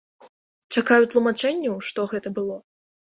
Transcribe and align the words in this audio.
Чакаю 0.79 1.03
тлумачэнняў, 1.11 1.75
што 1.91 2.07
гэта 2.15 2.33
было. 2.39 2.57